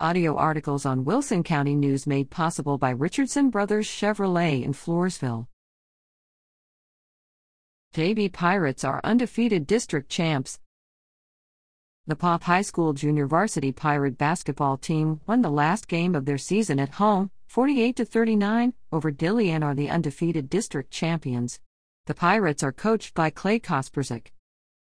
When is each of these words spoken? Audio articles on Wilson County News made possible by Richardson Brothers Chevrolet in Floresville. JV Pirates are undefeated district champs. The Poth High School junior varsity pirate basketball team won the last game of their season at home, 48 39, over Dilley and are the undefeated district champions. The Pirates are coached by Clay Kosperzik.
Audio 0.00 0.34
articles 0.34 0.84
on 0.84 1.04
Wilson 1.04 1.44
County 1.44 1.76
News 1.76 2.04
made 2.04 2.28
possible 2.28 2.78
by 2.78 2.90
Richardson 2.90 3.48
Brothers 3.48 3.86
Chevrolet 3.86 4.64
in 4.64 4.72
Floresville. 4.72 5.46
JV 7.94 8.32
Pirates 8.32 8.82
are 8.82 9.00
undefeated 9.04 9.68
district 9.68 10.10
champs. 10.10 10.58
The 12.08 12.16
Poth 12.16 12.42
High 12.42 12.62
School 12.62 12.92
junior 12.92 13.28
varsity 13.28 13.70
pirate 13.70 14.18
basketball 14.18 14.78
team 14.78 15.20
won 15.28 15.42
the 15.42 15.48
last 15.48 15.86
game 15.86 16.16
of 16.16 16.24
their 16.24 16.38
season 16.38 16.80
at 16.80 16.94
home, 16.94 17.30
48 17.46 17.96
39, 17.96 18.74
over 18.90 19.12
Dilley 19.12 19.50
and 19.50 19.62
are 19.62 19.76
the 19.76 19.90
undefeated 19.90 20.50
district 20.50 20.90
champions. 20.90 21.60
The 22.06 22.14
Pirates 22.14 22.64
are 22.64 22.72
coached 22.72 23.14
by 23.14 23.30
Clay 23.30 23.60
Kosperzik. 23.60 24.33